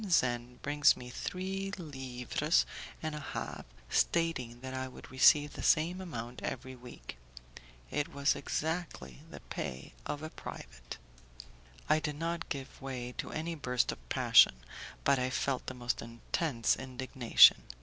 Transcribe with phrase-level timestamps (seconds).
[0.09, 2.65] Zen brings me three livres
[3.03, 7.17] and a half, stating that I would receive the same amount every week.
[7.91, 10.97] It was exactly the pay of a private.
[11.87, 14.55] I did not give way to any burst of passion,
[15.03, 17.61] but I felt the most intense indignation.